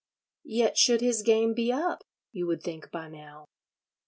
[0.49, 3.45] Yet should his game be up, you would think by now.